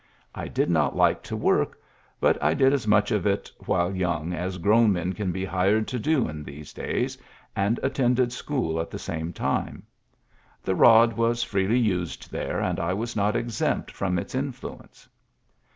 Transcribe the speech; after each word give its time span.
•..I 0.33 0.47
did 0.47 0.71
not 0.71 0.95
1 0.95 1.17
work; 1.33 1.79
but 2.19 2.35
I 2.41 2.55
did 2.55 2.73
as 2.73 2.87
much 2.87 3.11
of 3.11 3.27
it 3.27 3.51
young 3.69 4.33
as 4.33 4.57
grown 4.57 4.93
men 4.93 5.13
can 5.13 5.31
be 5.31 5.45
hired 5.45 5.93
in 5.93 6.43
these 6.43 6.73
days, 6.73 7.19
and 7.55 7.79
attended 7.83 8.33
school 8.33 8.83
{same 8.97 9.31
time.•.. 9.31 9.83
The 10.63 10.73
rod 10.73 11.13
was 11.13 11.43
freely 11.43 12.03
there, 12.31 12.59
and 12.59 12.79
I 12.79 12.95
was 12.95 13.15
not 13.15 13.35
exempt 13.35 13.91
from: 13.91 14.17
fluence." 14.17 15.07